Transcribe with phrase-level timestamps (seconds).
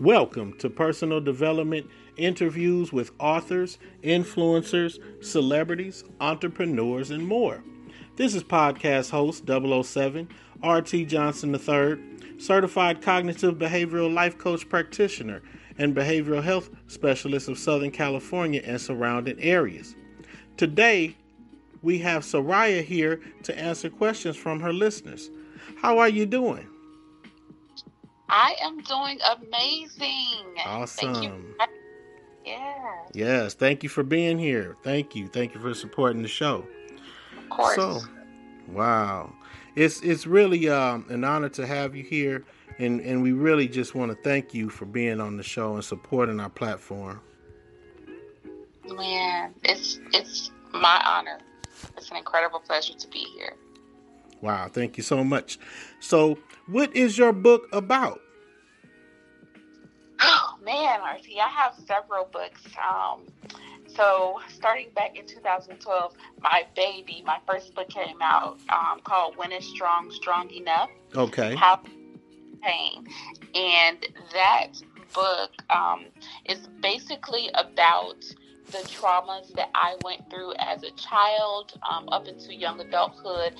[0.00, 7.62] Welcome to Personal Development interviews with authors, influencers, celebrities, entrepreneurs, and more.
[8.16, 10.28] This is podcast host 007,
[10.64, 15.42] RT Johnson III, certified cognitive behavioral life coach practitioner
[15.78, 19.94] and behavioral health specialist of Southern California and surrounding areas.
[20.56, 21.16] Today,
[21.82, 25.30] we have Souraya here to answer questions from her listeners.
[25.76, 26.68] How are you doing?
[28.28, 30.56] I am doing amazing.
[30.64, 31.14] Awesome.
[31.14, 31.54] Thank you.
[32.44, 32.94] Yeah.
[33.14, 34.76] Yes, thank you for being here.
[34.82, 35.28] Thank you.
[35.28, 36.66] Thank you for supporting the show.
[37.38, 37.76] Of course.
[37.76, 38.00] So,
[38.68, 39.32] wow.
[39.76, 42.44] It's it's really um, an honor to have you here
[42.78, 45.84] and and we really just want to thank you for being on the show and
[45.84, 47.20] supporting our platform.
[48.84, 51.38] Man, it's it's my honor.
[51.96, 53.54] It's an incredible pleasure to be here.
[54.44, 55.58] Wow, thank you so much.
[56.00, 58.20] So, what is your book about?
[60.20, 62.60] Oh man, RT, I have several books.
[62.76, 63.22] Um,
[63.86, 69.50] so starting back in 2012, my baby, my first book came out um, called "When
[69.50, 71.54] Is Strong Strong Enough." Okay.
[71.54, 71.80] How
[72.62, 73.06] pain,
[73.54, 74.72] and that
[75.14, 76.04] book um,
[76.44, 78.22] is basically about
[78.66, 83.54] the traumas that I went through as a child um, up into young adulthood,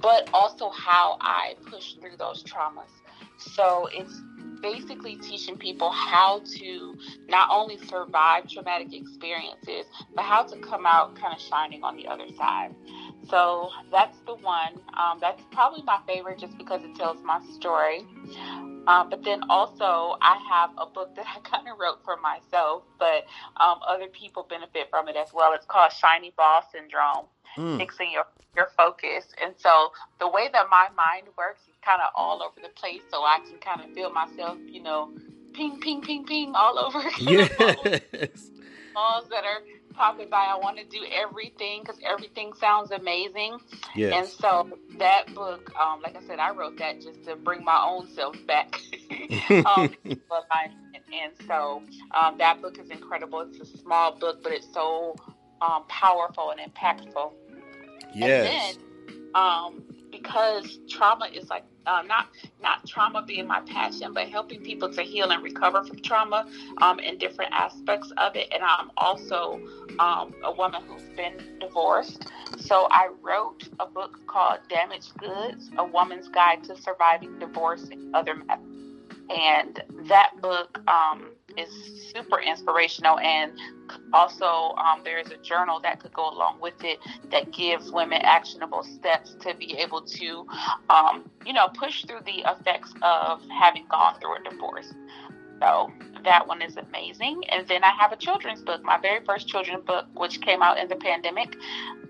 [0.00, 2.90] but also how I push through those traumas.
[3.38, 4.20] So it's
[4.60, 6.96] basically teaching people how to
[7.28, 12.06] not only survive traumatic experiences, but how to come out kind of shining on the
[12.06, 12.74] other side.
[13.28, 14.80] So that's the one.
[14.94, 18.04] Um, that's probably my favorite just because it tells my story.
[18.86, 22.84] Um, but then also, I have a book that I kind of wrote for myself,
[22.98, 23.26] but
[23.58, 25.52] um, other people benefit from it as well.
[25.52, 27.26] It's called Shiny Ball Syndrome,
[27.58, 27.78] mm.
[27.78, 28.24] fixing your
[28.56, 29.26] your focus.
[29.42, 33.02] And so the way that my mind works is kind of all over the place,
[33.10, 35.12] so I can kind of feel myself, you know,
[35.52, 37.00] ping, ping, ping, ping, all over.
[37.20, 38.50] Yes.
[38.94, 39.62] balls that are
[39.94, 40.46] popping by.
[40.50, 43.58] I want to do everything because everything sounds amazing.
[43.94, 44.14] Yes.
[44.14, 47.80] And so that book, um, like I said, I wrote that just to bring my
[47.84, 48.80] own self back.
[49.66, 51.82] um, and so
[52.18, 53.40] um, that book is incredible.
[53.40, 55.16] It's a small book, but it's so
[55.60, 57.32] um, powerful and impactful.
[58.12, 58.76] Yes.
[58.76, 62.28] And then, um, because trauma is like uh, not
[62.62, 66.46] not trauma being my passion, but helping people to heal and recover from trauma
[66.82, 68.48] um, in different aspects of it.
[68.52, 69.60] And I'm also
[69.98, 75.84] um, a woman who's been divorced, so I wrote a book called "Damaged Goods: A
[75.84, 78.67] Woman's Guide to Surviving Divorce and Other Methods."
[79.30, 83.18] And that book um, is super inspirational.
[83.18, 83.52] And
[84.12, 86.98] also um, there is a journal that could go along with it
[87.30, 90.46] that gives women actionable steps to be able to
[90.90, 94.92] um, you know push through the effects of having gone through a divorce.
[95.60, 95.90] So
[96.22, 97.42] that one is amazing.
[97.48, 100.78] And then i have a children's book my very first children's book which came out
[100.78, 101.56] in the pandemic.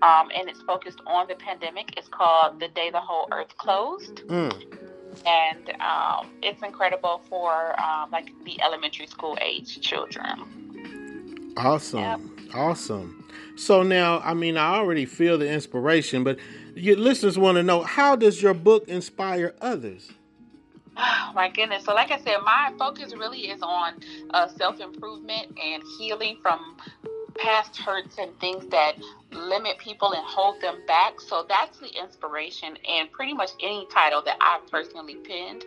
[0.01, 1.97] Um, and it's focused on the pandemic.
[1.97, 4.17] It's called the day the whole earth closed.
[4.27, 4.88] Mm
[5.25, 11.53] and um, it's incredible for um, like the elementary school age children.
[11.57, 12.19] Awesome, yep.
[12.53, 13.19] awesome.
[13.55, 16.37] So now, I mean, I already feel the inspiration, but
[16.75, 20.11] your listeners want to know how does your book inspire others?
[20.95, 21.85] Oh, my goodness.
[21.85, 23.93] So, like I said, my focus really is on
[24.31, 26.77] uh, self improvement and healing from
[27.41, 28.95] past hurts and things that
[29.31, 31.19] limit people and hold them back.
[31.21, 32.77] So that's the inspiration.
[32.87, 35.63] And pretty much any title that I've personally pinned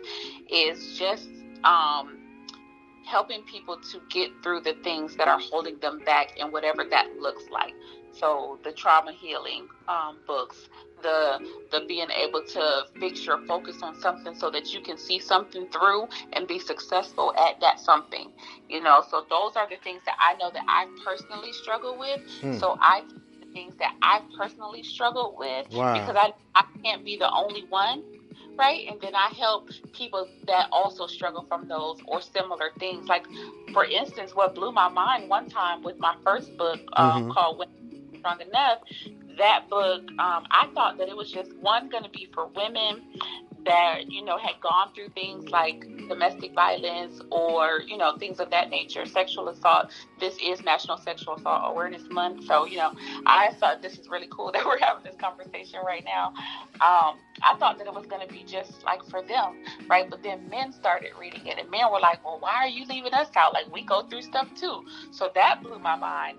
[0.49, 1.29] is just
[1.63, 2.19] um,
[3.05, 7.07] helping people to get through the things that are holding them back and whatever that
[7.19, 7.73] looks like.
[8.13, 10.69] So the trauma healing um, books,
[11.01, 11.39] the
[11.71, 15.67] the being able to fix your focus on something so that you can see something
[15.69, 18.31] through and be successful at that something.
[18.69, 22.21] You know, so those are the things that I know that I personally struggle with.
[22.41, 22.53] Hmm.
[22.53, 23.03] So I
[23.53, 25.93] things that I personally struggled with wow.
[25.93, 28.03] because I I can't be the only one
[28.57, 28.87] right?
[28.89, 33.07] And then I help people that also struggle from those or similar things.
[33.07, 33.25] Like,
[33.73, 37.31] for instance, what blew my mind one time with my first book um, mm-hmm.
[37.31, 37.69] called When
[38.23, 38.79] Strong Enough,
[39.37, 43.01] that book, um, I thought that it was just one going to be for women
[43.65, 48.49] that you know had gone through things like domestic violence or you know things of
[48.49, 49.91] that nature sexual assault.
[50.19, 52.91] This is national sexual assault awareness month so you know
[53.25, 56.33] i thought this is really cool that we're having this conversation right now.
[56.81, 60.09] Um, i thought that it was going to be just like for them right?
[60.09, 63.13] But then men started reading it and men were like well why are you leaving
[63.13, 63.53] us out?
[63.53, 64.83] Like we go through stuff too.
[65.11, 66.37] So that blew my mind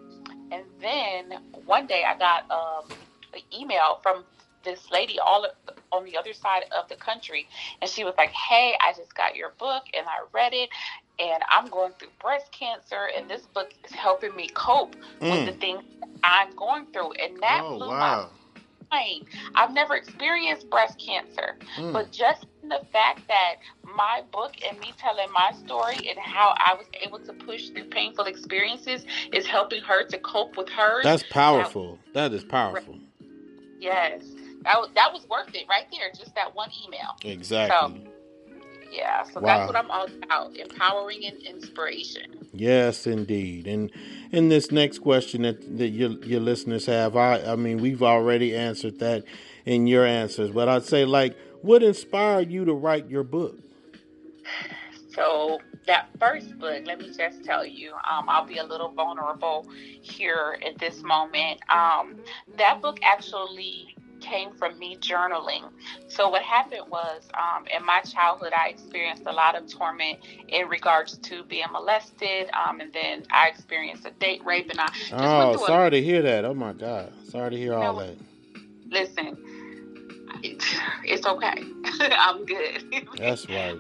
[0.53, 2.91] and then one day I got um,
[3.33, 4.25] an email from
[4.65, 5.47] this lady all
[5.93, 7.47] on the other side of the country
[7.83, 10.71] and she was like hey i just got your book and i read it
[11.19, 15.31] and I'm going through breast cancer, and this book is helping me cope mm.
[15.31, 15.83] with the things
[16.23, 18.31] I'm going through, and that oh, blew wow.
[18.91, 19.27] my mind.
[19.55, 21.93] I've never experienced breast cancer, mm.
[21.93, 23.57] but just the fact that
[23.97, 27.87] my book and me telling my story and how I was able to push through
[27.87, 31.05] painful experiences is helping her to cope with hers.
[31.05, 31.99] That's powerful.
[32.13, 32.99] that, that is powerful.
[33.81, 34.23] Yes,
[34.63, 36.11] that was, that was worth it right there.
[36.17, 37.17] Just that one email.
[37.23, 38.05] Exactly.
[38.05, 38.11] So,
[38.91, 39.59] yeah, so wow.
[39.59, 42.47] that's what I'm all about: empowering and inspiration.
[42.53, 43.67] Yes, indeed.
[43.67, 43.91] And
[44.31, 48.55] in this next question that, that your your listeners have, I I mean, we've already
[48.55, 49.25] answered that
[49.65, 53.59] in your answers, but I'd say like, what inspired you to write your book?
[55.15, 59.65] So that first book, let me just tell you, um, I'll be a little vulnerable
[60.03, 61.61] here at this moment.
[61.71, 62.17] Um,
[62.59, 65.71] that book actually came from me journaling.
[66.09, 70.19] So what happened was, um, in my childhood, I experienced a lot of torment
[70.49, 74.89] in regards to being molested, um, and then I experienced a date rape, and I.
[75.13, 76.45] oh, sorry a, to hear that.
[76.45, 78.17] Oh my God, sorry to hear all that.
[78.89, 79.37] Listen,
[80.43, 81.65] it's okay.
[82.19, 83.09] I'm good.
[83.17, 83.79] That's right.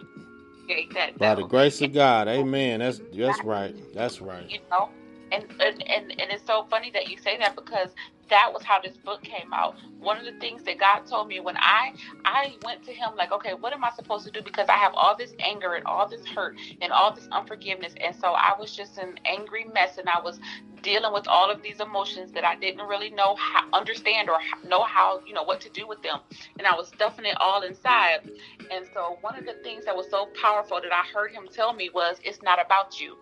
[0.94, 2.80] That, By the grace of God, Amen.
[2.80, 3.76] That's that's right.
[3.94, 4.48] That's right.
[4.48, 4.88] You know,
[5.34, 7.90] and, and and and it's so funny that you say that because
[8.30, 9.76] that was how this book came out.
[10.00, 11.92] One of the things that God told me when I
[12.24, 14.94] I went to him like, okay, what am I supposed to do because I have
[14.94, 18.76] all this anger and all this hurt and all this unforgiveness and so I was
[18.76, 20.40] just an angry mess and I was
[20.82, 24.38] dealing with all of these emotions that I didn't really know how understand or
[24.68, 26.20] know how, you know, what to do with them.
[26.58, 28.30] And I was stuffing it all inside.
[28.70, 31.72] And so one of the things that was so powerful that I heard him tell
[31.72, 33.16] me was it's not about you.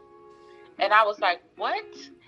[0.83, 1.85] And I was like, "What?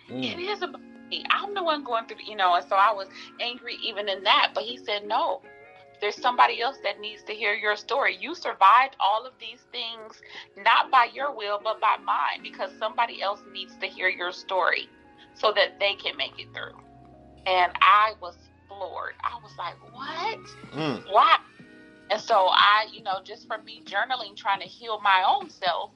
[0.09, 0.23] Mm.
[0.23, 1.25] It is about me.
[1.31, 3.09] I'm the one going through, you know, and so I was
[3.41, 4.53] angry even in that.
[4.55, 5.41] But he said, no,
[6.01, 8.17] there's somebody else that needs to hear your story.
[8.21, 10.21] You survived all of these things,
[10.57, 14.89] not by your will, but by mine, because somebody else needs to hear your story
[15.35, 16.79] so that they can make it through.
[17.47, 18.37] And I was
[18.69, 19.15] floored.
[19.23, 20.39] I was like, what?
[20.73, 21.13] Mm.
[21.13, 21.39] Why?
[22.11, 25.91] And so I, you know, just from me journaling, trying to heal my own self,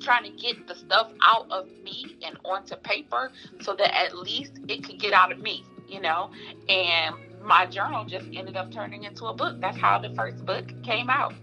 [0.00, 3.30] trying to get the stuff out of me and onto paper
[3.60, 6.30] so that at least it could get out of me, you know.
[6.68, 9.60] And my journal just ended up turning into a book.
[9.60, 11.34] That's how the first book came out.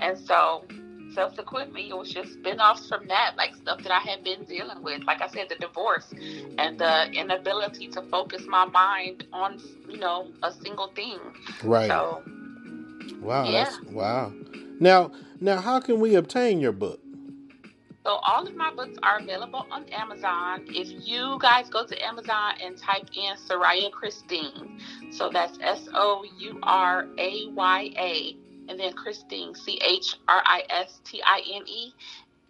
[0.00, 0.64] And so
[1.14, 5.02] subsequently it was just spin-offs from that like stuff that i had been dealing with
[5.04, 6.12] like i said the divorce
[6.58, 11.18] and the inability to focus my mind on you know a single thing
[11.64, 12.22] right so
[13.20, 13.64] Wow, yeah.
[13.64, 14.32] that's wow.
[14.80, 17.00] Now, now, how can we obtain your book?
[18.04, 20.64] So all of my books are available on Amazon.
[20.68, 24.80] If you guys go to Amazon and type in Souraya Christine,
[25.10, 28.36] so that's S O U R A Y A,
[28.70, 31.92] and then Christine C H R I S T I N E,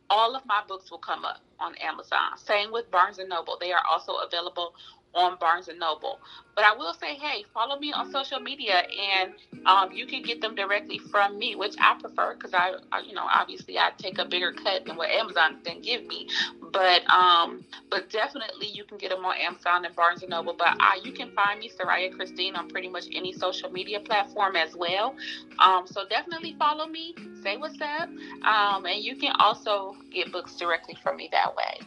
[0.08, 2.38] all of my books will come up on Amazon.
[2.38, 4.74] Same with Barnes and Noble; they are also available
[5.14, 6.20] on Barnes and Noble.
[6.54, 9.32] But I will say, hey, follow me on social media, and
[9.66, 13.14] um, you can get them directly from me, which I prefer because I, I, you
[13.14, 16.28] know, obviously I take a bigger cut than what Amazon can give me.
[16.72, 20.54] But um, but definitely you can get them on Amazon and Barnes and Noble.
[20.56, 24.56] But I, you can find me, Souraya Christine, on pretty much any social media platform
[24.56, 25.14] as well.
[25.58, 28.08] Um, so definitely follow me, say what's up,
[28.44, 31.80] um, and you can also get books directly from me that way.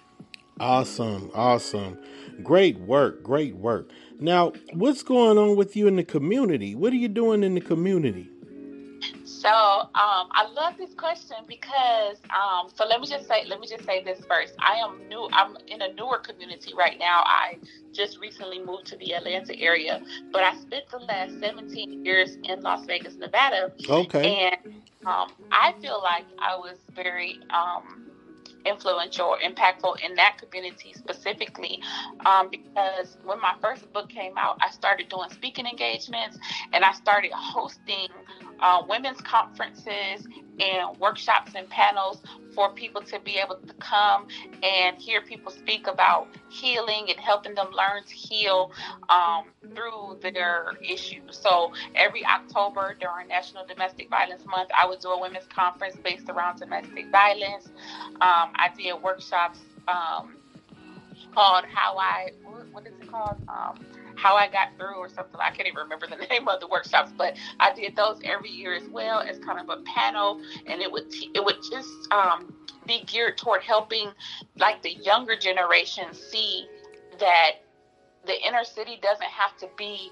[0.59, 1.97] Awesome, awesome.
[2.43, 3.89] Great work, great work.
[4.19, 6.75] Now, what's going on with you in the community?
[6.75, 8.29] What are you doing in the community?
[9.25, 13.67] So, um, I love this question because, um, so let me just say, let me
[13.67, 14.53] just say this first.
[14.59, 15.27] I am new.
[15.33, 17.23] I'm in a newer community right now.
[17.25, 17.57] I
[17.91, 22.61] just recently moved to the Atlanta area, but I spent the last 17 years in
[22.61, 23.73] Las Vegas, Nevada.
[23.89, 24.49] Okay.
[24.65, 28.12] And um, I feel like I was very um,
[28.65, 31.81] influential or impactful in that community specifically
[32.25, 36.37] um, because when my first book came out, I started doing speaking engagements
[36.73, 38.09] and I started hosting
[38.63, 40.25] uh, women's conferences
[40.59, 42.21] and workshops and panels
[42.55, 44.27] for people to be able to come
[44.61, 48.71] and hear people speak about healing and helping them learn to heal
[49.09, 51.37] um, through their issues.
[51.37, 56.29] So every October during National Domestic Violence Month, I would do a women's conference based
[56.29, 57.67] around domestic violence.
[58.21, 60.37] Um, I did workshops um,
[61.33, 62.31] called How I,
[62.71, 63.37] what is it called?
[64.15, 65.39] How I got through or something.
[65.39, 68.73] I can't even remember the name of the workshops, but I did those every year
[68.73, 72.53] as well as kind of a panel, and it would it would just um,
[72.85, 74.11] be geared toward helping
[74.57, 76.67] like the younger generation see
[77.19, 77.51] that
[78.25, 80.09] the inner city doesn't have to be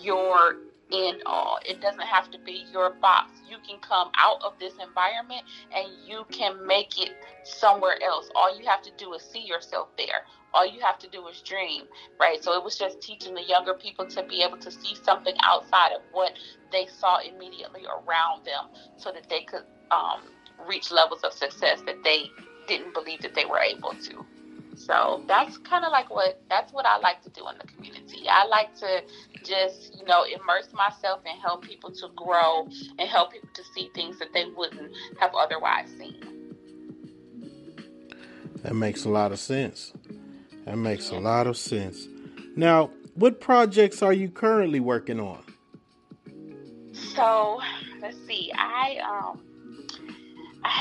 [0.00, 0.56] your
[0.92, 1.58] end all.
[1.64, 3.30] It doesn't have to be your box.
[3.48, 5.42] You can come out of this environment
[5.74, 7.12] and you can make it
[7.44, 8.30] somewhere else.
[8.34, 10.24] All you have to do is see yourself there.
[10.54, 11.84] All you have to do is dream,
[12.20, 12.42] right?
[12.42, 15.92] So it was just teaching the younger people to be able to see something outside
[15.92, 16.32] of what
[16.70, 20.22] they saw immediately around them so that they could um,
[20.68, 22.30] reach levels of success that they
[22.68, 24.24] didn't believe that they were able to.
[24.86, 28.26] So that's kind of like what that's what I like to do in the community.
[28.28, 29.02] I like to
[29.44, 32.66] just you know immerse myself and help people to grow
[32.98, 36.20] and help people to see things that they wouldn't have otherwise seen.
[38.62, 39.92] That makes a lot of sense.
[40.64, 41.18] That makes yeah.
[41.18, 42.08] a lot of sense.
[42.56, 45.44] Now, what projects are you currently working on?
[47.14, 47.60] So,
[48.00, 48.52] let's see.
[48.56, 49.41] I um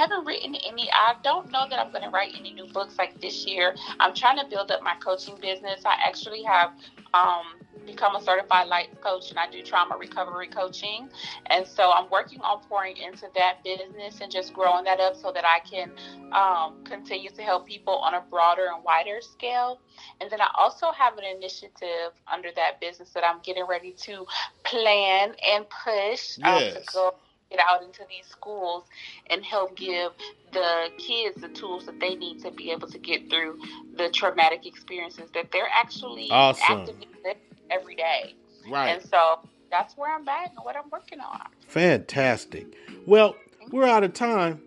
[0.01, 0.89] haven't written any.
[0.91, 3.75] I don't know that I'm going to write any new books like this year.
[4.00, 5.81] I'm trying to build up my coaching business.
[5.86, 6.72] I actually have
[7.13, 7.43] um,
[7.86, 11.10] become a certified life coach and I do trauma recovery coaching.
[11.48, 15.31] And so I'm working on pouring into that business and just growing that up so
[15.31, 15.91] that I can
[16.31, 19.79] um, continue to help people on a broader and wider scale.
[20.20, 24.25] And then I also have an initiative under that business that I'm getting ready to
[24.63, 26.75] plan and push yes.
[26.75, 27.15] um, to go
[27.51, 28.86] get out into these schools
[29.29, 29.86] and help mm-hmm.
[29.86, 30.12] give
[30.53, 33.60] the kids the tools that they need to be able to get through
[33.98, 36.79] the traumatic experiences that they're actually awesome.
[36.79, 38.36] actively living every day.
[38.70, 38.89] Right.
[38.89, 39.39] And so
[39.70, 41.48] that's where I'm at and what I'm working on.
[41.67, 42.67] Fantastic.
[43.05, 43.36] Well,
[43.72, 44.62] we're out of time.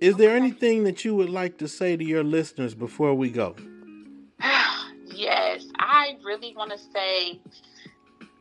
[0.00, 3.56] Is there anything that you would like to say to your listeners before we go?
[5.06, 7.40] yes, I really want to say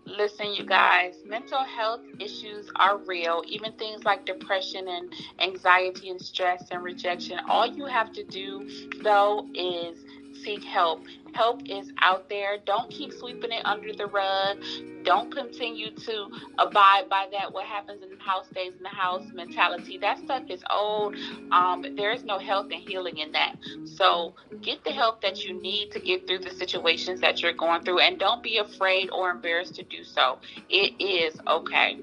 [0.08, 3.44] Listen, you guys, mental health issues are real.
[3.48, 7.40] Even things like depression and anxiety and stress and rejection.
[7.50, 8.68] All you have to do,
[9.04, 10.00] though, is
[10.44, 11.04] seek help.
[11.34, 12.58] Help is out there.
[12.66, 14.58] Don't keep sweeping it under the rug.
[15.04, 16.28] Don't continue to
[16.58, 17.54] abide by that.
[17.54, 19.98] What happens in the house stays in the house mentality.
[19.98, 21.16] That stuff is old.
[21.52, 23.56] Um, there is no health and healing in that.
[23.86, 27.84] So get the help that you need to get through the situations that you're going
[27.84, 30.40] through, and don't be afraid or embarrassed to do so.
[30.70, 31.98] It is okay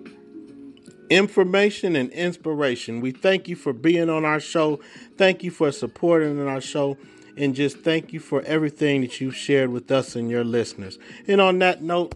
[1.10, 3.00] information and inspiration.
[3.00, 4.80] We thank you for being on our show.
[5.16, 6.96] Thank you for supporting our show
[7.36, 10.98] and just thank you for everything that you've shared with us and your listeners.
[11.26, 12.14] And on that note,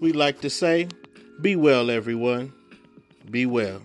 [0.00, 0.88] we'd like to say,
[1.40, 2.52] be well, everyone.
[3.30, 3.82] Be well.